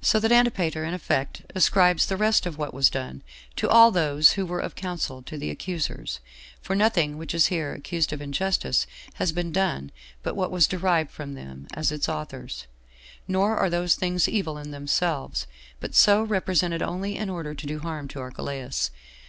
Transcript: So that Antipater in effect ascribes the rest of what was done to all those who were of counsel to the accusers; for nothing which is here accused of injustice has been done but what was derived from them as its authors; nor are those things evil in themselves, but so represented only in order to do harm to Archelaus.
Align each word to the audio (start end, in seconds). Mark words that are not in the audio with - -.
So 0.00 0.18
that 0.18 0.32
Antipater 0.32 0.84
in 0.84 0.94
effect 0.94 1.42
ascribes 1.54 2.04
the 2.06 2.16
rest 2.16 2.44
of 2.44 2.58
what 2.58 2.74
was 2.74 2.90
done 2.90 3.22
to 3.54 3.68
all 3.68 3.92
those 3.92 4.32
who 4.32 4.44
were 4.44 4.58
of 4.58 4.74
counsel 4.74 5.22
to 5.22 5.38
the 5.38 5.48
accusers; 5.48 6.18
for 6.60 6.74
nothing 6.74 7.16
which 7.18 7.36
is 7.36 7.46
here 7.54 7.72
accused 7.72 8.12
of 8.12 8.20
injustice 8.20 8.88
has 9.14 9.30
been 9.30 9.52
done 9.52 9.92
but 10.24 10.34
what 10.34 10.50
was 10.50 10.66
derived 10.66 11.12
from 11.12 11.34
them 11.34 11.68
as 11.72 11.92
its 11.92 12.08
authors; 12.08 12.66
nor 13.28 13.56
are 13.56 13.70
those 13.70 13.94
things 13.94 14.28
evil 14.28 14.58
in 14.58 14.72
themselves, 14.72 15.46
but 15.78 15.94
so 15.94 16.20
represented 16.20 16.82
only 16.82 17.14
in 17.16 17.30
order 17.30 17.54
to 17.54 17.64
do 17.68 17.78
harm 17.78 18.08
to 18.08 18.18
Archelaus. 18.18 18.90